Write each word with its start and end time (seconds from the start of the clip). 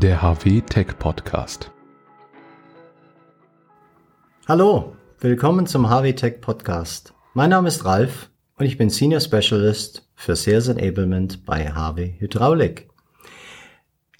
der 0.00 0.22
HW 0.22 0.62
Tech 0.62 0.98
Podcast. 0.98 1.70
Hallo, 4.48 4.96
willkommen 5.18 5.66
zum 5.66 5.90
HW 5.90 6.14
Tech 6.14 6.40
Podcast. 6.40 7.12
Mein 7.34 7.50
Name 7.50 7.68
ist 7.68 7.84
Ralf 7.84 8.30
und 8.56 8.64
ich 8.64 8.78
bin 8.78 8.88
Senior 8.88 9.20
Specialist 9.20 10.08
für 10.14 10.36
Sales 10.36 10.68
Enablement 10.68 11.44
bei 11.44 11.74
HW 11.74 12.14
Hydraulik. 12.18 12.88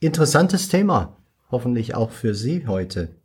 Interessantes 0.01 0.69
Thema, 0.69 1.17
hoffentlich 1.51 1.95
auch 1.95 2.11
für 2.11 2.35
Sie 2.35 2.67
heute. 2.67 3.17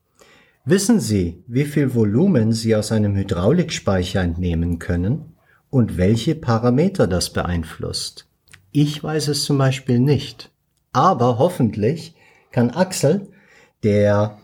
Wissen 0.63 1.01
Sie, 1.01 1.43
wie 1.47 1.65
viel 1.65 1.93
Volumen 1.93 2.53
Sie 2.53 2.73
aus 2.73 2.93
einem 2.93 3.17
Hydraulikspeicher 3.17 4.21
entnehmen 4.21 4.79
können 4.79 5.35
und 5.69 5.97
welche 5.97 6.35
Parameter 6.35 7.05
das 7.05 7.33
beeinflusst? 7.33 8.29
Ich 8.71 9.03
weiß 9.03 9.27
es 9.27 9.43
zum 9.43 9.57
Beispiel 9.57 9.99
nicht. 9.99 10.51
Aber 10.93 11.37
hoffentlich 11.37 12.14
kann 12.55 12.69
Axel, 12.69 13.27
der 13.83 14.37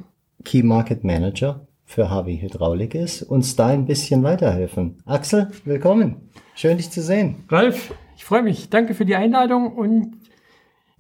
Key 0.44 0.64
Market 0.64 1.06
Manager 1.06 1.66
für 1.86 2.10
HW 2.10 2.42
Hydraulik 2.42 2.94
ist, 2.94 3.22
uns 3.22 3.56
da 3.56 3.68
ein 3.68 3.86
bisschen 3.86 4.22
weiterhelfen. 4.22 4.98
Axel, 5.06 5.50
willkommen. 5.64 6.30
Schön, 6.54 6.76
dich 6.76 6.92
zu 6.92 7.02
sehen. 7.02 7.46
Ralf, 7.48 7.94
ich 8.18 8.26
freue 8.26 8.44
mich. 8.44 8.70
Danke 8.70 8.96
für 8.96 9.06
die 9.06 9.16
Einladung 9.16 9.72
und 9.72 10.18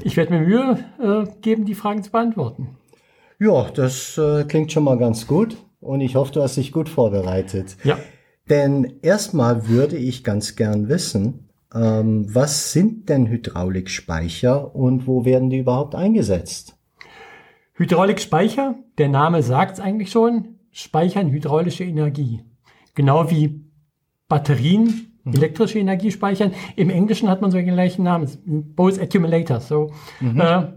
ich 0.01 0.15
werde 0.15 0.31
mir 0.31 0.39
Mühe 0.39 0.79
äh, 1.01 1.29
geben, 1.41 1.65
die 1.65 1.75
Fragen 1.75 2.01
zu 2.01 2.11
beantworten. 2.11 2.77
Ja, 3.39 3.69
das 3.69 4.17
äh, 4.17 4.45
klingt 4.45 4.71
schon 4.71 4.85
mal 4.85 4.97
ganz 4.97 5.27
gut 5.27 5.57
und 5.81 5.99
ich 5.99 6.15
hoffe, 6.15 6.31
du 6.31 6.41
hast 6.41 6.55
dich 6.55 6.71
gut 6.71 6.87
vorbereitet. 6.87 7.75
Ja. 7.83 7.99
Denn 8.49 8.99
erstmal 9.01 9.67
würde 9.67 9.97
ich 9.97 10.23
ganz 10.23 10.55
gern 10.55 10.87
wissen, 10.87 11.49
ähm, 11.75 12.33
was 12.33 12.71
sind 12.71 13.09
denn 13.09 13.27
Hydraulikspeicher 13.27 14.73
und 14.73 15.07
wo 15.07 15.25
werden 15.25 15.49
die 15.49 15.57
überhaupt 15.57 15.93
eingesetzt? 15.93 16.77
Hydraulikspeicher, 17.81 18.75
der 18.99 19.09
Name 19.09 19.41
sagt 19.41 19.73
es 19.73 19.79
eigentlich 19.79 20.11
schon, 20.11 20.59
speichern 20.71 21.31
hydraulische 21.31 21.83
Energie. 21.83 22.41
Genau 22.93 23.31
wie 23.31 23.65
Batterien 24.27 25.11
mhm. 25.23 25.33
elektrische 25.33 25.79
Energie 25.79 26.11
speichern. 26.11 26.53
Im 26.75 26.91
Englischen 26.91 27.27
hat 27.27 27.41
man 27.41 27.49
so 27.49 27.57
den 27.57 27.73
gleichen 27.73 28.03
Namen, 28.03 28.29
both 28.75 29.01
accumulators. 29.01 29.67
So. 29.67 29.91
Mhm. 30.19 30.39
Äh, 30.39 30.67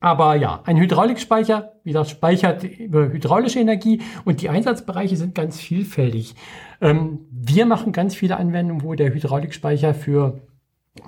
aber 0.00 0.36
ja, 0.36 0.62
ein 0.64 0.78
Hydraulikspeicher, 0.78 1.72
wie 1.84 1.92
das 1.92 2.08
speichert 2.08 2.62
hydraulische 2.62 3.60
Energie 3.60 4.00
und 4.24 4.40
die 4.40 4.48
Einsatzbereiche 4.48 5.18
sind 5.18 5.34
ganz 5.34 5.60
vielfältig. 5.60 6.36
Ähm, 6.80 7.26
wir 7.30 7.66
machen 7.66 7.92
ganz 7.92 8.14
viele 8.14 8.38
Anwendungen, 8.38 8.82
wo 8.82 8.94
der 8.94 9.12
Hydraulikspeicher 9.12 9.92
für 9.92 10.40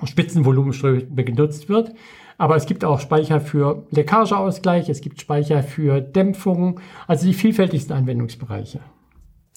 Spitzenvolumenströme 0.03 1.23
genutzt 1.23 1.69
wird. 1.69 1.93
Aber 2.37 2.55
es 2.55 2.65
gibt 2.65 2.85
auch 2.85 2.99
Speicher 2.99 3.41
für 3.41 3.87
Leckageausgleich, 3.89 4.89
es 4.89 5.01
gibt 5.01 5.19
Speicher 5.19 5.63
für 5.63 6.01
Dämpfung, 6.01 6.79
also 7.07 7.25
die 7.25 7.33
vielfältigsten 7.33 7.95
Anwendungsbereiche. 7.95 8.79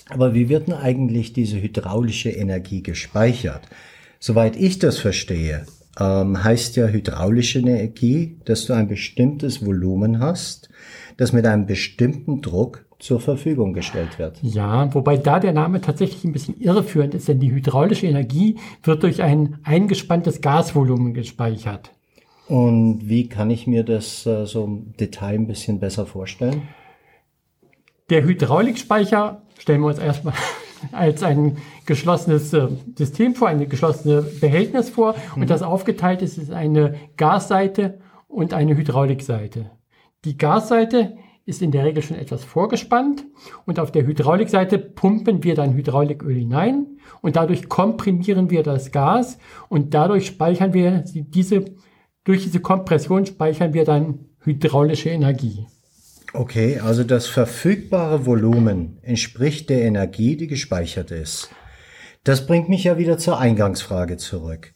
Aber 0.08 0.34
wie 0.34 0.48
wird 0.48 0.68
denn 0.68 0.74
eigentlich 0.74 1.32
diese 1.32 1.60
hydraulische 1.60 2.30
Energie 2.30 2.82
gespeichert? 2.82 3.68
Soweit 4.18 4.56
ich 4.56 4.78
das 4.78 4.98
verstehe, 4.98 5.66
ähm, 5.98 6.42
heißt 6.42 6.76
ja 6.76 6.86
hydraulische 6.86 7.58
Energie, 7.58 8.38
dass 8.44 8.66
du 8.66 8.72
ein 8.72 8.88
bestimmtes 8.88 9.64
Volumen 9.64 10.20
hast, 10.20 10.68
das 11.16 11.32
mit 11.32 11.46
einem 11.46 11.66
bestimmten 11.66 12.40
Druck 12.42 12.86
zur 12.98 13.20
Verfügung 13.20 13.72
gestellt 13.72 14.18
wird. 14.18 14.38
Ja, 14.42 14.92
wobei 14.94 15.16
da 15.16 15.40
der 15.40 15.52
Name 15.52 15.80
tatsächlich 15.80 16.22
ein 16.24 16.32
bisschen 16.32 16.60
irreführend 16.60 17.14
ist, 17.14 17.28
denn 17.28 17.40
die 17.40 17.50
hydraulische 17.50 18.06
Energie 18.06 18.56
wird 18.82 19.02
durch 19.02 19.22
ein 19.22 19.58
eingespanntes 19.64 20.40
Gasvolumen 20.42 21.14
gespeichert. 21.14 21.92
Und 22.46 23.08
wie 23.08 23.28
kann 23.28 23.48
ich 23.50 23.66
mir 23.66 23.84
das 23.84 24.26
äh, 24.26 24.44
so 24.44 24.64
im 24.64 24.92
Detail 24.98 25.34
ein 25.34 25.46
bisschen 25.46 25.80
besser 25.80 26.04
vorstellen? 26.04 26.62
Der 28.10 28.24
Hydraulikspeicher 28.24 29.42
stellen 29.58 29.80
wir 29.80 29.86
uns 29.86 29.98
erstmal 29.98 30.34
als 30.92 31.22
ein 31.22 31.58
geschlossenes 31.86 32.52
äh, 32.52 32.68
System 32.96 33.34
vor, 33.34 33.48
ein 33.48 33.68
geschlossenes 33.68 34.40
Behältnis 34.40 34.90
vor. 34.90 35.14
Und 35.34 35.42
mhm. 35.42 35.46
das 35.46 35.62
aufgeteilt 35.62 36.22
ist, 36.22 36.38
ist 36.38 36.52
eine 36.52 36.94
Gasseite 37.16 38.00
und 38.28 38.54
eine 38.54 38.76
Hydraulikseite. 38.76 39.70
Die 40.24 40.36
Gasseite 40.36 41.16
ist 41.46 41.62
in 41.62 41.72
der 41.72 41.84
Regel 41.84 42.02
schon 42.02 42.16
etwas 42.16 42.44
vorgespannt 42.44 43.24
und 43.66 43.80
auf 43.80 43.90
der 43.90 44.06
Hydraulikseite 44.06 44.78
pumpen 44.78 45.42
wir 45.42 45.54
dann 45.54 45.74
Hydrauliköl 45.74 46.34
hinein 46.34 46.86
und 47.22 47.36
dadurch 47.36 47.68
komprimieren 47.68 48.50
wir 48.50 48.62
das 48.62 48.92
Gas 48.92 49.38
und 49.68 49.94
dadurch 49.94 50.26
speichern 50.26 50.72
wir 50.74 51.04
diese, 51.14 51.64
durch 52.24 52.44
diese 52.44 52.60
Kompression 52.60 53.26
speichern 53.26 53.74
wir 53.74 53.84
dann 53.84 54.26
hydraulische 54.40 55.10
Energie. 55.10 55.66
Okay, 56.32 56.78
also 56.78 57.02
das 57.02 57.26
verfügbare 57.26 58.24
Volumen 58.24 58.98
entspricht 59.02 59.68
der 59.68 59.82
Energie, 59.82 60.36
die 60.36 60.46
gespeichert 60.46 61.10
ist. 61.10 61.50
Das 62.22 62.46
bringt 62.46 62.68
mich 62.68 62.84
ja 62.84 62.98
wieder 62.98 63.18
zur 63.18 63.38
Eingangsfrage 63.38 64.16
zurück. 64.16 64.72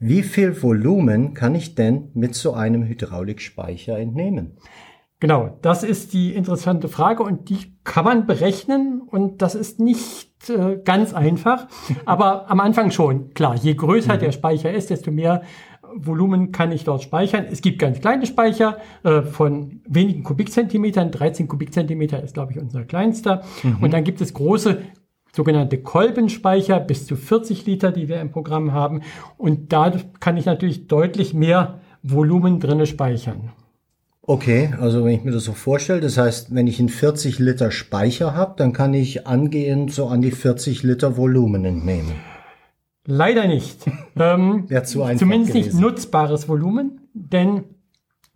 Wie 0.00 0.22
viel 0.22 0.62
Volumen 0.62 1.34
kann 1.34 1.54
ich 1.54 1.74
denn 1.74 2.10
mit 2.14 2.34
so 2.34 2.54
einem 2.54 2.84
Hydraulikspeicher 2.84 3.98
entnehmen? 3.98 4.56
Genau, 5.20 5.58
das 5.60 5.82
ist 5.82 6.14
die 6.14 6.34
interessante 6.34 6.88
Frage 6.88 7.22
und 7.22 7.50
die 7.50 7.76
kann 7.84 8.06
man 8.06 8.26
berechnen 8.26 9.02
und 9.02 9.42
das 9.42 9.54
ist 9.54 9.78
nicht 9.78 10.48
äh, 10.48 10.78
ganz 10.82 11.12
einfach, 11.12 11.68
aber 12.06 12.50
am 12.50 12.58
Anfang 12.58 12.90
schon. 12.90 13.34
Klar, 13.34 13.54
je 13.54 13.74
größer 13.74 14.14
mhm. 14.14 14.20
der 14.20 14.32
Speicher 14.32 14.72
ist, 14.72 14.88
desto 14.88 15.10
mehr 15.10 15.42
Volumen 15.94 16.52
kann 16.52 16.72
ich 16.72 16.84
dort 16.84 17.02
speichern. 17.02 17.46
Es 17.50 17.62
gibt 17.62 17.78
ganz 17.78 18.00
kleine 18.00 18.26
Speicher 18.26 18.78
äh, 19.02 19.22
von 19.22 19.80
wenigen 19.88 20.22
Kubikzentimetern. 20.22 21.10
13 21.10 21.48
Kubikzentimeter 21.48 22.22
ist, 22.22 22.34
glaube 22.34 22.52
ich, 22.52 22.58
unser 22.58 22.84
kleinster. 22.84 23.42
Mhm. 23.62 23.78
Und 23.80 23.92
dann 23.92 24.04
gibt 24.04 24.20
es 24.20 24.34
große 24.34 24.78
sogenannte 25.32 25.78
Kolbenspeicher 25.78 26.80
bis 26.80 27.06
zu 27.06 27.16
40 27.16 27.66
Liter, 27.66 27.92
die 27.92 28.08
wir 28.08 28.20
im 28.20 28.30
Programm 28.30 28.72
haben. 28.72 29.02
Und 29.36 29.72
da 29.72 29.92
kann 30.18 30.36
ich 30.36 30.46
natürlich 30.46 30.86
deutlich 30.86 31.34
mehr 31.34 31.80
Volumen 32.02 32.60
drinne 32.60 32.86
speichern. 32.86 33.50
Okay, 34.22 34.72
also 34.78 35.04
wenn 35.04 35.12
ich 35.12 35.24
mir 35.24 35.32
das 35.32 35.44
so 35.44 35.52
vorstelle, 35.52 36.00
das 36.00 36.16
heißt, 36.16 36.54
wenn 36.54 36.66
ich 36.66 36.78
einen 36.78 36.88
40 36.88 37.38
Liter 37.38 37.70
Speicher 37.70 38.34
habe, 38.34 38.54
dann 38.56 38.72
kann 38.72 38.94
ich 38.94 39.26
angehend 39.26 39.92
so 39.92 40.06
an 40.06 40.20
die 40.20 40.30
40 40.30 40.82
Liter 40.82 41.16
Volumen 41.16 41.64
entnehmen. 41.64 42.14
Leider 43.10 43.48
nicht. 43.48 43.84
ähm, 44.16 44.66
zu 44.68 45.04
zumindest 45.16 45.52
gewesen. 45.52 45.54
nicht 45.54 45.74
nutzbares 45.74 46.48
Volumen, 46.48 47.00
denn 47.12 47.64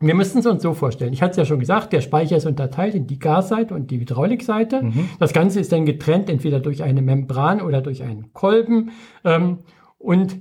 wir 0.00 0.14
müssen 0.14 0.38
es 0.38 0.46
uns 0.46 0.62
so 0.62 0.74
vorstellen. 0.74 1.12
Ich 1.12 1.22
hatte 1.22 1.30
es 1.30 1.36
ja 1.36 1.44
schon 1.44 1.60
gesagt, 1.60 1.92
der 1.92 2.00
Speicher 2.00 2.36
ist 2.36 2.44
unterteilt 2.44 2.96
in 2.96 3.06
die 3.06 3.20
Gasseite 3.20 3.72
und 3.74 3.90
die 3.92 4.00
Hydraulikseite. 4.00 4.82
Mhm. 4.82 5.08
Das 5.20 5.32
Ganze 5.32 5.60
ist 5.60 5.70
dann 5.70 5.86
getrennt 5.86 6.28
entweder 6.28 6.58
durch 6.58 6.82
eine 6.82 7.02
Membran 7.02 7.62
oder 7.62 7.80
durch 7.80 8.02
einen 8.02 8.32
Kolben. 8.32 8.90
Ähm, 9.24 9.58
und 9.98 10.40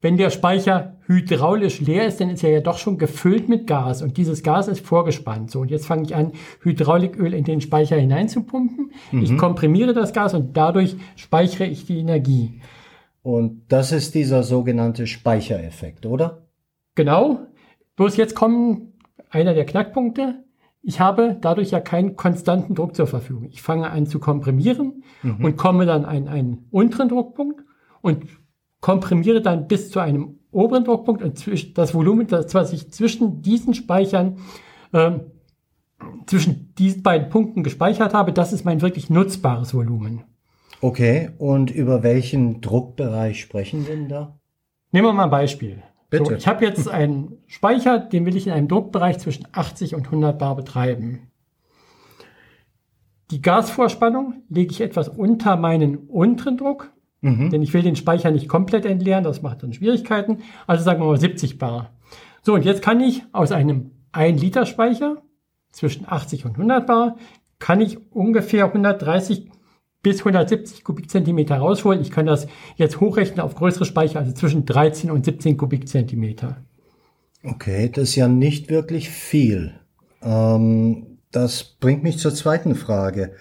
wenn 0.00 0.16
der 0.16 0.30
Speicher 0.30 0.96
hydraulisch 1.06 1.80
leer 1.80 2.06
ist, 2.06 2.20
dann 2.20 2.30
ist 2.30 2.42
er 2.42 2.50
ja 2.50 2.60
doch 2.60 2.78
schon 2.78 2.98
gefüllt 2.98 3.48
mit 3.48 3.66
Gas 3.66 4.02
und 4.02 4.16
dieses 4.16 4.42
Gas 4.42 4.66
ist 4.66 4.84
vorgespannt. 4.84 5.52
So, 5.52 5.60
und 5.60 5.70
jetzt 5.70 5.86
fange 5.86 6.02
ich 6.02 6.14
an, 6.16 6.32
Hydrauliköl 6.60 7.32
in 7.32 7.44
den 7.44 7.60
Speicher 7.60 7.96
hineinzupumpen. 7.96 8.90
Mhm. 9.12 9.22
Ich 9.22 9.38
komprimiere 9.38 9.94
das 9.94 10.12
Gas 10.12 10.34
und 10.34 10.56
dadurch 10.56 10.96
speichere 11.14 11.66
ich 11.66 11.86
die 11.86 11.98
Energie. 11.98 12.60
Und 13.26 13.72
das 13.72 13.90
ist 13.90 14.14
dieser 14.14 14.44
sogenannte 14.44 15.08
Speichereffekt, 15.08 16.06
oder? 16.06 16.46
Genau. 16.94 17.40
Bloß 17.96 18.16
jetzt 18.18 18.36
kommen 18.36 18.92
einer 19.30 19.52
der 19.52 19.66
Knackpunkte. 19.66 20.44
Ich 20.80 21.00
habe 21.00 21.36
dadurch 21.40 21.72
ja 21.72 21.80
keinen 21.80 22.14
konstanten 22.14 22.76
Druck 22.76 22.94
zur 22.94 23.08
Verfügung. 23.08 23.46
Ich 23.46 23.62
fange 23.62 23.90
an 23.90 24.06
zu 24.06 24.20
komprimieren 24.20 25.02
mhm. 25.24 25.44
und 25.44 25.56
komme 25.56 25.86
dann 25.86 26.04
an 26.04 26.28
einen 26.28 26.68
unteren 26.70 27.08
Druckpunkt 27.08 27.64
und 28.00 28.26
komprimiere 28.80 29.42
dann 29.42 29.66
bis 29.66 29.90
zu 29.90 29.98
einem 29.98 30.38
oberen 30.52 30.84
Druckpunkt 30.84 31.20
und 31.20 31.76
das 31.76 31.94
Volumen, 31.94 32.28
das 32.28 32.54
was 32.54 32.72
ich 32.72 32.92
zwischen 32.92 33.42
diesen 33.42 33.74
Speichern, 33.74 34.36
ähm, 34.92 35.32
zwischen 36.26 36.76
diesen 36.76 37.02
beiden 37.02 37.28
Punkten 37.28 37.64
gespeichert 37.64 38.14
habe, 38.14 38.32
das 38.32 38.52
ist 38.52 38.64
mein 38.64 38.82
wirklich 38.82 39.10
nutzbares 39.10 39.74
Volumen. 39.74 40.22
Okay, 40.80 41.30
und 41.38 41.70
über 41.70 42.02
welchen 42.02 42.60
Druckbereich 42.60 43.40
sprechen 43.40 43.86
wir 43.86 43.96
denn 43.96 44.08
da? 44.08 44.38
Nehmen 44.92 45.08
wir 45.08 45.12
mal 45.12 45.24
ein 45.24 45.30
Beispiel. 45.30 45.82
Bitte. 46.10 46.24
So, 46.24 46.32
ich 46.32 46.46
habe 46.46 46.64
jetzt 46.64 46.88
einen 46.90 47.38
Speicher, 47.46 47.98
den 47.98 48.26
will 48.26 48.36
ich 48.36 48.46
in 48.46 48.52
einem 48.52 48.68
Druckbereich 48.68 49.18
zwischen 49.18 49.46
80 49.52 49.94
und 49.94 50.06
100 50.06 50.38
Bar 50.38 50.56
betreiben. 50.56 51.30
Die 53.30 53.42
Gasvorspannung 53.42 54.42
lege 54.48 54.70
ich 54.70 54.80
etwas 54.80 55.08
unter 55.08 55.56
meinen 55.56 55.96
unteren 55.96 56.56
Druck, 56.56 56.92
mhm. 57.22 57.50
denn 57.50 57.62
ich 57.62 57.74
will 57.74 57.82
den 57.82 57.96
Speicher 57.96 58.30
nicht 58.30 58.48
komplett 58.48 58.86
entleeren, 58.86 59.24
das 59.24 59.42
macht 59.42 59.62
dann 59.62 59.72
Schwierigkeiten. 59.72 60.38
Also 60.66 60.84
sagen 60.84 61.00
wir 61.00 61.06
mal 61.06 61.18
70 61.18 61.58
Bar. 61.58 61.90
So, 62.42 62.54
und 62.54 62.64
jetzt 62.64 62.82
kann 62.82 63.00
ich 63.00 63.24
aus 63.32 63.50
einem 63.50 63.90
1 64.12 64.40
Liter 64.40 64.64
Speicher 64.66 65.22
zwischen 65.72 66.06
80 66.08 66.44
und 66.44 66.52
100 66.52 66.86
Bar, 66.86 67.16
kann 67.58 67.80
ich 67.80 67.98
ungefähr 68.12 68.66
130 68.66 69.50
bis 70.06 70.20
170 70.20 70.84
Kubikzentimeter 70.84 71.56
rausholen. 71.56 72.00
Ich 72.00 72.12
kann 72.12 72.26
das 72.26 72.46
jetzt 72.76 73.00
hochrechnen 73.00 73.40
auf 73.40 73.56
größere 73.56 73.84
Speicher, 73.84 74.20
also 74.20 74.30
zwischen 74.30 74.64
13 74.64 75.10
und 75.10 75.24
17 75.24 75.56
Kubikzentimeter. 75.56 76.58
Okay, 77.42 77.90
das 77.92 78.10
ist 78.10 78.14
ja 78.14 78.28
nicht 78.28 78.70
wirklich 78.70 79.10
viel. 79.10 79.74
Ähm, 80.22 81.18
das 81.32 81.64
bringt 81.64 82.04
mich 82.04 82.18
zur 82.18 82.32
zweiten 82.32 82.76
Frage. 82.76 83.32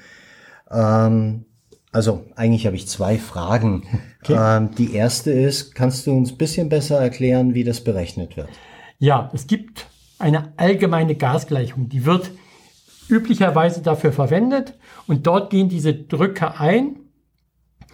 Ähm, 0.71 1.45
also 1.91 2.25
eigentlich 2.35 2.65
habe 2.65 2.75
ich 2.75 2.87
zwei 2.87 3.19
Fragen. 3.19 3.83
Okay. 4.23 4.57
Ähm, 4.57 4.71
die 4.75 4.95
erste 4.95 5.29
ist, 5.29 5.75
kannst 5.75 6.07
du 6.07 6.17
uns 6.17 6.31
ein 6.31 6.37
bisschen 6.39 6.67
besser 6.67 6.99
erklären, 6.99 7.53
wie 7.53 7.63
das 7.63 7.83
berechnet 7.83 8.37
wird? 8.37 8.49
Ja, 8.97 9.29
es 9.35 9.45
gibt 9.45 9.85
eine 10.17 10.51
allgemeine 10.57 11.13
Gasgleichung, 11.13 11.89
die 11.89 12.05
wird 12.05 12.31
üblicherweise 13.09 13.81
dafür 13.81 14.11
verwendet 14.11 14.77
und 15.07 15.27
dort 15.27 15.49
gehen 15.49 15.69
diese 15.69 15.93
Drücke 15.93 16.59
ein 16.59 16.97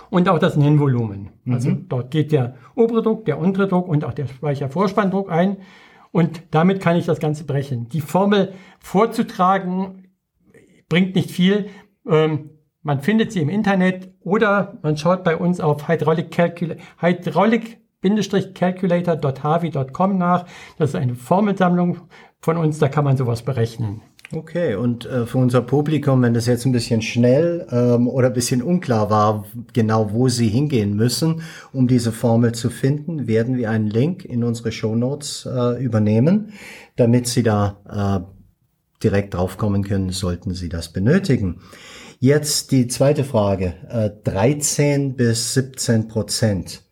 und 0.10 0.30
auch 0.30 0.40
das 0.40 0.58
Nennvolumen. 0.58 1.30
Mhm. 1.44 1.54
Also 1.54 1.72
dort 1.72 2.12
geht 2.12 2.32
der 2.32 2.56
obere 2.76 3.02
Druck, 3.02 3.26
der 3.26 3.40
untere 3.40 3.68
Druck 3.68 3.88
und 3.88 4.06
auch 4.06 4.14
der 4.14 4.28
Speichervorspanndruck 4.28 5.32
ein 5.32 5.58
und 6.12 6.44
damit 6.52 6.82
kann 6.82 6.96
ich 6.96 7.06
das 7.06 7.20
Ganze 7.20 7.46
berechnen. 7.46 7.88
Die 7.90 8.02
Formel 8.02 8.54
vorzutragen 8.80 10.08
bringt 10.90 11.16
nicht 11.16 11.32
viel. 11.32 11.70
Ähm, 12.08 12.52
man 12.84 13.02
findet 13.02 13.32
sie 13.32 13.42
im 13.42 13.50
Internet 13.50 14.12
oder 14.22 14.80
man 14.82 14.98
schaut 14.98 15.24
bei 15.24 15.38
uns 15.38 15.60
auf 15.60 15.88
Hydraulic, 15.88 16.32
Calcula 16.32 16.76
Hydraulic 16.98 17.80
calculator.havi.com 18.02 20.18
nach. 20.18 20.48
Das 20.78 20.90
ist 20.90 20.96
eine 20.96 21.14
Formelsammlung 21.16 22.00
von 22.42 22.58
uns, 22.58 22.80
da 22.80 22.90
kann 22.90 23.06
man 23.06 23.16
sowas 23.18 23.44
berechnen. 23.44 24.02
Okay, 24.34 24.76
und 24.76 25.06
äh, 25.06 25.26
für 25.26 25.40
unser 25.40 25.62
Publikum, 25.62 26.22
wenn 26.22 26.34
das 26.34 26.46
jetzt 26.46 26.66
ein 26.66 26.72
bisschen 26.72 27.02
schnell 27.02 27.68
ähm, 27.70 28.08
oder 28.08 28.28
ein 28.28 28.34
bisschen 28.34 28.62
unklar 28.62 29.10
war, 29.10 29.46
genau 29.74 30.14
wo 30.14 30.30
Sie 30.30 30.48
hingehen 30.48 30.96
müssen, 30.96 31.42
um 31.74 31.88
diese 31.88 32.14
Formel 32.14 32.54
zu 32.54 32.70
finden, 32.70 33.28
werden 33.28 33.58
wir 33.58 33.70
einen 33.70 33.88
Link 33.88 34.24
in 34.24 34.46
unsere 34.46 34.72
Show 34.72 34.96
Notes 34.96 35.46
äh, 35.46 35.84
übernehmen, 35.84 36.54
damit 36.96 37.28
Sie 37.28 37.44
da 37.44 38.24
äh, 38.24 39.04
direkt 39.04 39.34
draufkommen 39.34 39.84
können, 39.84 40.12
sollten 40.12 40.54
Sie 40.54 40.70
das 40.70 40.94
benötigen. 40.94 41.60
Jetzt 42.20 42.72
die 42.72 42.88
zweite 42.88 43.26
Frage, 43.26 43.74
äh, 43.90 44.12
13 44.24 45.16
bis 45.16 45.56
17 45.56 46.08
Prozent. 46.08 46.84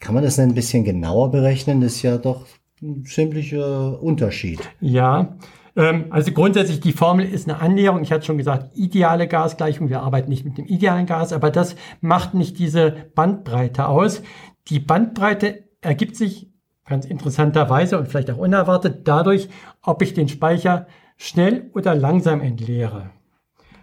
Kann 0.00 0.14
man 0.14 0.24
das 0.24 0.40
ein 0.40 0.54
bisschen 0.54 0.82
genauer 0.82 1.30
berechnen? 1.30 1.82
Das 1.82 1.96
ist 1.96 2.02
ja 2.02 2.18
doch 2.18 2.46
ein 2.82 3.04
ziemlicher 3.04 4.02
Unterschied. 4.02 4.58
Ja, 4.80 5.36
also 5.76 6.32
grundsätzlich 6.32 6.80
die 6.80 6.92
Formel 6.92 7.26
ist 7.26 7.48
eine 7.48 7.60
Annäherung. 7.60 8.02
Ich 8.02 8.12
hatte 8.12 8.24
schon 8.24 8.38
gesagt, 8.38 8.76
ideale 8.76 9.26
Gasgleichung. 9.26 9.88
Wir 9.88 10.02
arbeiten 10.02 10.28
nicht 10.28 10.44
mit 10.44 10.56
dem 10.56 10.66
idealen 10.66 11.06
Gas, 11.06 11.32
aber 11.32 11.50
das 11.50 11.74
macht 12.00 12.34
nicht 12.34 12.58
diese 12.58 12.94
Bandbreite 13.14 13.88
aus. 13.88 14.22
Die 14.68 14.78
Bandbreite 14.78 15.64
ergibt 15.80 16.16
sich 16.16 16.50
ganz 16.86 17.06
interessanterweise 17.06 17.98
und 17.98 18.08
vielleicht 18.08 18.30
auch 18.30 18.38
unerwartet 18.38 19.08
dadurch, 19.08 19.48
ob 19.82 20.02
ich 20.02 20.14
den 20.14 20.28
Speicher 20.28 20.86
schnell 21.16 21.70
oder 21.74 21.94
langsam 21.94 22.40
entleere. 22.40 23.10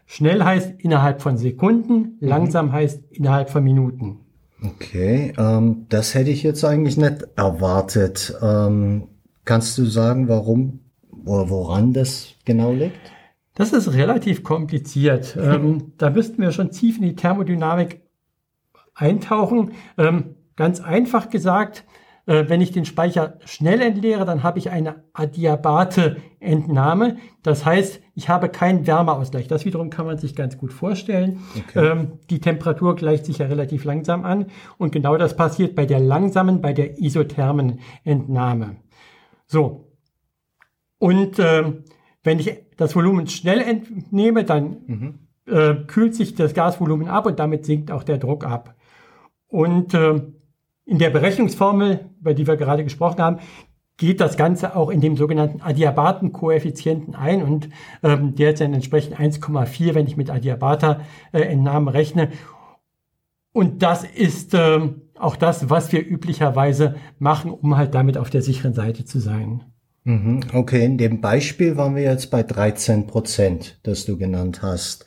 Schnell 0.06 0.44
heißt 0.44 0.74
innerhalb 0.80 1.22
von 1.22 1.38
Sekunden, 1.38 1.94
mhm. 1.94 2.16
langsam 2.20 2.72
heißt 2.72 3.04
innerhalb 3.12 3.50
von 3.50 3.64
Minuten. 3.64 4.20
Okay, 4.64 5.34
ähm, 5.38 5.88
das 5.90 6.14
hätte 6.14 6.30
ich 6.30 6.44
jetzt 6.44 6.64
eigentlich 6.64 6.98
nicht 6.98 7.26
erwartet. 7.36 8.36
Ähm, 8.42 9.08
kannst 9.46 9.78
du 9.78 9.86
sagen, 9.86 10.28
warum 10.28 10.81
woran 11.26 11.94
das 11.94 12.36
genau 12.46 12.72
liegt? 12.72 13.12
Das 13.56 13.74
ist 13.74 13.94
relativ 13.94 14.44
kompliziert. 14.44 15.38
ähm, 15.42 15.94
da 15.98 16.10
müssten 16.10 16.42
wir 16.42 16.52
schon 16.52 16.72
tief 16.72 16.98
in 16.98 17.04
die 17.04 17.16
Thermodynamik 17.16 18.02
eintauchen. 18.96 19.72
Ähm, 19.98 20.36
ganz 20.56 20.80
einfach 20.80 21.30
gesagt, 21.30 21.86
äh, 22.28 22.46
wenn 22.48 22.62
ich 22.62 22.72
den 22.72 22.86
Speicher 22.86 23.40
schnell 23.46 23.82
entleere, 23.82 24.26
dann 24.26 24.44
habe 24.44 24.60
ich 24.60 24.70
eine 24.70 25.04
adiabate 25.14 26.18
Entnahme. 26.40 27.18
Das 27.44 27.66
heißt, 27.66 28.02
ich 28.16 28.30
habe 28.30 28.50
keinen 28.50 28.86
Wärmeausgleich. 28.86 29.48
Das 29.48 29.66
wiederum 29.66 29.90
kann 29.90 30.06
man 30.06 30.18
sich 30.18 30.36
ganz 30.36 30.58
gut 30.58 30.72
vorstellen. 30.72 31.40
Okay. 31.58 31.92
Ähm, 31.92 32.20
die 32.30 32.40
Temperatur 32.40 32.96
gleicht 32.96 33.26
sich 33.26 33.40
ja 33.40 33.48
relativ 33.48 33.84
langsam 33.86 34.24
an. 34.24 34.48
Und 34.78 34.92
genau 34.92 35.18
das 35.18 35.36
passiert 35.36 35.76
bei 35.76 35.86
der 35.86 36.00
langsamen, 36.00 36.62
bei 36.62 36.74
der 36.74 37.00
isothermen 37.00 37.80
Entnahme. 38.04 38.78
So, 39.48 39.91
und 41.02 41.40
äh, 41.40 41.64
wenn 42.22 42.38
ich 42.38 42.60
das 42.78 42.96
Volumen 42.96 43.26
schnell 43.26 43.60
entnehme, 43.60 44.44
dann 44.44 44.78
mhm. 44.86 45.20
äh, 45.48 45.74
kühlt 45.88 46.14
sich 46.14 46.36
das 46.36 46.54
Gasvolumen 46.54 47.08
ab 47.08 47.26
und 47.26 47.40
damit 47.40 47.66
sinkt 47.66 47.90
auch 47.90 48.04
der 48.04 48.20
Druck 48.20 48.46
ab. 48.46 48.76
Und 49.48 49.96
äh, 49.96 50.22
in 50.86 51.00
der 51.00 51.10
Berechnungsformel, 51.10 52.12
über 52.20 52.36
die 52.36 52.46
wir 52.46 52.56
gerade 52.56 52.84
gesprochen 52.84 53.20
haben, 53.20 53.40
geht 53.98 54.22
das 54.22 54.38
Ganze 54.38 54.76
auch 54.76 54.92
in 54.92 55.02
dem 55.02 55.18
sogenannten 55.18 55.64
Adiabaten-Koeffizienten 55.64 57.16
ein 57.16 57.42
und 57.42 57.70
ähm, 58.04 58.36
der 58.36 58.52
ist 58.52 58.62
dann 58.62 58.76
entsprechend 58.76 59.20
1,4, 59.20 59.96
wenn 59.96 60.06
ich 60.06 60.18
mit 60.18 60.30
Adiabata-Entnahmen 60.30 61.88
äh, 61.88 61.98
rechne. 61.98 62.30
Und 63.54 63.82
das 63.82 64.04
ist 64.04 64.54
äh, 64.54 64.82
auch 65.18 65.36
das, 65.36 65.72
was 65.72 65.92
wir 65.92 66.08
üblicherweise 66.08 66.96
machen, 67.18 67.50
um 67.50 67.76
halt 67.76 67.96
damit 67.96 68.20
auf 68.20 68.30
der 68.30 68.44
sicheren 68.44 68.76
Seite 68.76 69.04
zu 69.04 69.20
sein. 69.20 69.64
Mhm. 70.04 70.42
Okay, 70.54 70.86
in 70.86 70.98
dem 70.98 71.22
Beispiel 71.22 71.78
waren 71.78 71.96
wir 71.96 72.04
jetzt 72.04 72.32
bei 72.32 72.44
13 72.44 73.08
Prozent, 73.08 73.80
das 73.84 74.06
du 74.06 74.18
genannt 74.18 74.62
hast. 74.62 75.06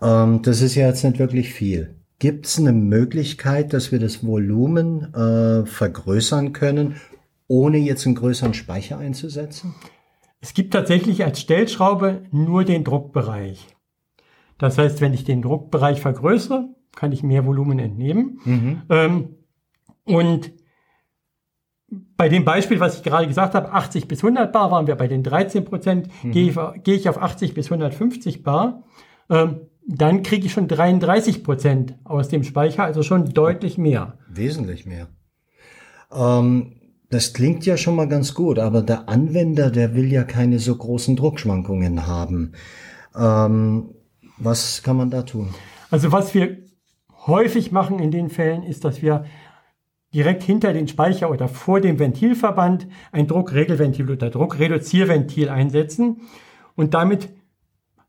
Ähm, 0.00 0.42
das 0.42 0.60
ist 0.60 0.74
ja 0.74 0.86
jetzt 0.86 1.04
nicht 1.04 1.18
wirklich 1.18 1.52
viel. 1.52 1.96
Gibt 2.18 2.46
es 2.46 2.58
eine 2.58 2.72
Möglichkeit, 2.72 3.72
dass 3.72 3.92
wir 3.92 3.98
das 3.98 4.24
Volumen 4.24 5.12
äh, 5.14 5.64
vergrößern 5.66 6.52
können, 6.52 6.96
ohne 7.48 7.78
jetzt 7.78 8.06
einen 8.06 8.14
größeren 8.14 8.54
Speicher 8.54 8.98
einzusetzen? 8.98 9.74
Es 10.40 10.54
gibt 10.54 10.72
tatsächlich 10.72 11.24
als 11.24 11.40
Stellschraube 11.40 12.22
nur 12.30 12.64
den 12.64 12.84
Druckbereich. 12.84 13.66
Das 14.58 14.78
heißt, 14.78 15.00
wenn 15.00 15.14
ich 15.14 15.24
den 15.24 15.42
Druckbereich 15.42 16.00
vergrößere, 16.00 16.68
kann 16.94 17.12
ich 17.12 17.22
mehr 17.22 17.46
Volumen 17.46 17.78
entnehmen. 17.78 18.40
Mhm. 18.44 18.82
Ähm, 18.90 19.28
und 20.04 20.52
bei 21.90 22.28
dem 22.28 22.44
Beispiel, 22.44 22.78
was 22.78 22.96
ich 22.96 23.02
gerade 23.02 23.26
gesagt 23.26 23.54
habe, 23.54 23.72
80 23.72 24.06
bis 24.06 24.22
100 24.22 24.52
Bar 24.52 24.70
waren 24.70 24.86
wir 24.86 24.94
bei 24.94 25.08
den 25.08 25.22
13 25.22 25.64
Prozent, 25.64 26.08
mhm. 26.22 26.32
gehe, 26.32 26.48
ich, 26.48 26.82
gehe 26.84 26.94
ich 26.94 27.08
auf 27.08 27.20
80 27.20 27.54
bis 27.54 27.66
150 27.66 28.42
Bar, 28.42 28.84
ähm, 29.28 29.62
dann 29.86 30.22
kriege 30.22 30.46
ich 30.46 30.52
schon 30.52 30.68
33 30.68 31.42
Prozent 31.42 31.94
aus 32.04 32.28
dem 32.28 32.44
Speicher, 32.44 32.84
also 32.84 33.02
schon 33.02 33.32
deutlich 33.32 33.76
mehr. 33.76 34.18
Wesentlich 34.28 34.86
mehr. 34.86 35.08
Ähm, 36.12 36.76
das 37.10 37.32
klingt 37.32 37.66
ja 37.66 37.76
schon 37.76 37.96
mal 37.96 38.06
ganz 38.08 38.34
gut, 38.34 38.60
aber 38.60 38.82
der 38.82 39.08
Anwender, 39.08 39.70
der 39.70 39.94
will 39.94 40.12
ja 40.12 40.22
keine 40.22 40.60
so 40.60 40.76
großen 40.76 41.16
Druckschwankungen 41.16 42.06
haben. 42.06 42.52
Ähm, 43.16 43.94
was 44.38 44.82
kann 44.84 44.96
man 44.96 45.10
da 45.10 45.22
tun? 45.22 45.52
Also 45.90 46.12
was 46.12 46.34
wir 46.34 46.58
häufig 47.26 47.72
machen 47.72 47.98
in 47.98 48.12
den 48.12 48.28
Fällen 48.30 48.62
ist, 48.62 48.84
dass 48.84 49.02
wir 49.02 49.24
direkt 50.12 50.42
hinter 50.42 50.72
den 50.72 50.88
Speicher 50.88 51.30
oder 51.30 51.48
vor 51.48 51.80
dem 51.80 51.98
Ventilverband 51.98 52.88
ein 53.12 53.26
Druckregelventil 53.26 54.10
oder 54.10 54.30
Druckreduzierventil 54.30 55.48
einsetzen. 55.48 56.22
Und 56.74 56.94
damit 56.94 57.28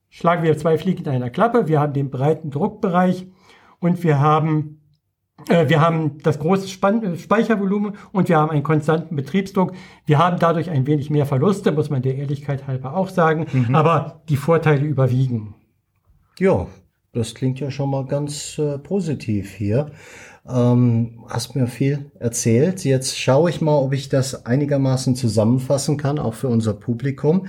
schlagen 0.10 0.44
wir 0.44 0.58
zwei 0.58 0.78
Fliegen 0.78 1.06
in 1.06 1.12
einer 1.12 1.30
Klappe. 1.30 1.68
Wir 1.68 1.80
haben 1.80 1.94
den 1.94 2.10
breiten 2.10 2.50
Druckbereich 2.50 3.28
und 3.80 4.04
wir 4.04 4.20
haben, 4.20 4.82
äh, 5.50 5.70
wir 5.70 5.80
haben 5.80 6.18
das 6.24 6.40
große 6.40 6.68
Span 6.68 7.18
Speichervolumen 7.18 7.96
und 8.12 8.30
wir 8.30 8.38
haben 8.38 8.50
einen 8.50 8.64
konstanten 8.64 9.16
Betriebsdruck. 9.16 9.74
Wir 10.06 10.18
haben 10.18 10.38
dadurch 10.40 10.70
ein 10.70 10.88
wenig 10.88 11.10
mehr 11.10 11.26
Verluste, 11.26 11.72
muss 11.72 11.90
man 11.90 12.02
der 12.02 12.16
Ehrlichkeit 12.16 12.68
halber 12.68 12.96
auch 12.96 13.10
sagen, 13.10 13.46
mhm. 13.52 13.76
aber 13.76 14.22
die 14.28 14.38
Vorteile 14.38 14.86
überwiegen. 14.86 15.56
Ja, 16.40 16.68
das 17.14 17.36
klingt 17.36 17.60
ja 17.60 17.72
schon 17.72 17.90
mal 17.90 18.06
ganz 18.06 18.58
äh, 18.58 18.80
positiv 18.80 19.52
hier. 19.52 19.92
Ähm, 20.48 21.24
hast 21.28 21.56
mir 21.56 21.68
viel 21.68 22.12
erzählt. 22.20 22.84
Jetzt 22.84 23.18
schaue 23.18 23.50
ich 23.50 23.62
mal, 23.62 23.78
ob 23.78 23.94
ich 23.94 24.10
das 24.10 24.46
einigermaßen 24.46 25.16
zusammenfassen 25.16 25.98
kann, 25.98 26.18
auch 26.18 26.34
für 26.34 26.48
unser 26.48 26.74
Publikum. 26.74 27.48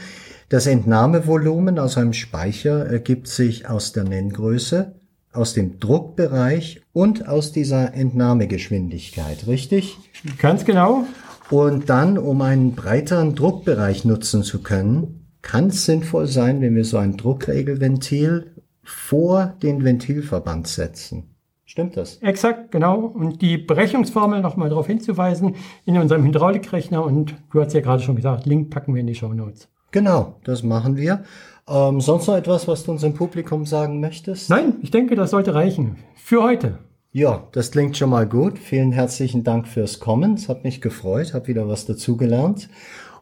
Das 0.49 0.67
Entnahmevolumen 0.67 1.79
aus 1.79 1.97
einem 1.97 2.13
Speicher 2.13 2.85
ergibt 2.85 3.29
sich 3.29 3.69
aus 3.69 3.93
der 3.93 4.05
Nenngröße, 4.05 4.95
aus 5.33 5.55
dem 5.55 5.81
Druckbereich 5.81 6.83
und 6.93 7.27
aus 7.27 7.53
dieser 7.53 7.95
Entnahmegeschwindigkeit, 7.95 9.47
richtig? 9.47 9.97
Ganz 10.39 10.67
genau. 10.67 11.07
Und 11.51 11.89
dann, 11.89 12.19
um 12.19 12.43
einen 12.43 12.75
breiteren 12.75 13.35
Druckbereich 13.35 14.05
nutzen 14.05 14.43
zu 14.43 14.63
können, 14.63 15.27
kann 15.41 15.69
es 15.69 15.87
sinnvoll 15.87 16.27
sein, 16.27 16.61
wenn 16.61 16.75
wir 16.75 16.85
so 16.85 16.99
ein 16.99 17.17
Druckregelventil 17.17 18.53
vor 18.83 19.55
den 19.63 19.85
Ventilverband 19.85 20.69
setzen. 20.69 21.32
Stimmt 21.73 21.97
das? 21.97 22.19
Exakt, 22.19 22.71
genau. 22.71 22.99
Und 22.99 23.41
die 23.41 23.57
Berechnungsformel 23.57 24.43
nochmal 24.43 24.69
darauf 24.69 24.89
hinzuweisen 24.89 25.55
in 25.87 25.97
unserem 25.97 26.23
Hydraulikrechner 26.23 27.03
und 27.03 27.35
du 27.51 27.63
hast 27.63 27.73
ja 27.73 27.81
gerade 27.81 28.03
schon 28.03 28.15
gesagt, 28.15 28.45
Link 28.45 28.69
packen 28.69 28.93
wir 28.93 29.01
in 29.01 29.07
die 29.07 29.15
Show 29.15 29.33
Notes. 29.33 29.71
Genau, 29.91 30.35
das 30.45 30.63
machen 30.63 30.99
wir. 30.99 31.25
Ähm, 31.67 32.03
sonst 32.03 32.27
noch 32.27 32.37
etwas, 32.37 32.69
was 32.69 32.85
du 32.85 32.91
unserem 32.91 33.15
Publikum 33.15 33.65
sagen 33.65 34.01
möchtest? 34.01 34.51
Nein, 34.51 34.75
ich 34.83 34.91
denke, 34.91 35.15
das 35.15 35.31
sollte 35.31 35.55
reichen. 35.55 35.97
Für 36.15 36.43
heute. 36.43 36.77
Ja, 37.11 37.45
das 37.53 37.71
klingt 37.71 37.97
schon 37.97 38.11
mal 38.11 38.27
gut. 38.27 38.59
Vielen 38.59 38.93
herzlichen 38.93 39.43
Dank 39.43 39.67
fürs 39.67 39.99
Kommen. 39.99 40.35
Es 40.35 40.51
hat 40.51 40.65
mich 40.65 40.83
gefreut, 40.83 41.33
habe 41.33 41.47
wieder 41.47 41.69
was 41.69 41.87
dazugelernt. 41.87 42.69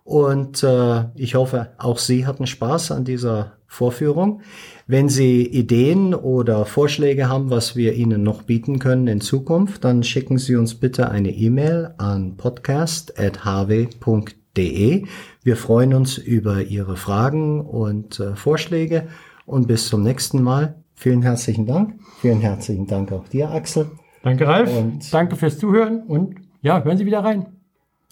Und 0.04 0.62
äh, 0.62 1.04
ich 1.14 1.34
hoffe, 1.34 1.68
auch 1.78 1.98
Sie 1.98 2.26
hatten 2.26 2.46
Spaß 2.46 2.92
an 2.92 3.04
dieser 3.04 3.52
Vorführung. 3.66 4.40
Wenn 4.88 5.08
Sie 5.08 5.46
Ideen 5.46 6.12
oder 6.14 6.64
Vorschläge 6.64 7.28
haben, 7.28 7.50
was 7.50 7.76
wir 7.76 7.94
Ihnen 7.94 8.22
noch 8.24 8.42
bieten 8.42 8.78
können 8.80 9.06
in 9.06 9.20
Zukunft, 9.20 9.84
dann 9.84 10.02
schicken 10.02 10.38
Sie 10.38 10.56
uns 10.56 10.74
bitte 10.74 11.10
eine 11.10 11.30
E-Mail 11.30 11.94
an 11.98 12.36
podcast.hw.de. 12.36 15.04
Wir 15.42 15.56
freuen 15.56 15.94
uns 15.94 16.18
über 16.18 16.62
Ihre 16.62 16.96
Fragen 16.96 17.60
und 17.60 18.18
äh, 18.20 18.34
Vorschläge 18.34 19.06
und 19.46 19.68
bis 19.68 19.88
zum 19.88 20.02
nächsten 20.02 20.42
Mal. 20.42 20.74
Vielen 20.94 21.22
herzlichen 21.22 21.66
Dank. 21.66 21.94
Vielen 22.20 22.40
herzlichen 22.40 22.86
Dank 22.86 23.10
auch 23.12 23.26
dir, 23.28 23.50
Axel. 23.50 23.86
Danke, 24.22 24.46
Ralf. 24.46 24.76
Und- 24.76 25.12
Danke 25.14 25.36
fürs 25.36 25.58
Zuhören 25.58 26.02
und 26.08 26.34
ja, 26.62 26.82
hören 26.84 26.98
Sie 26.98 27.06
wieder 27.06 27.24
rein. 27.24 27.46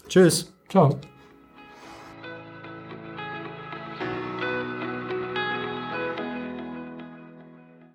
Tschüss. 0.07 0.51
Ciao. 0.69 0.97